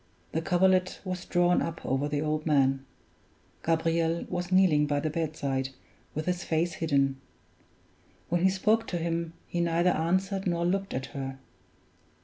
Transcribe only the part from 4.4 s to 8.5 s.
kneeling by the bedside, with his face hidden. When she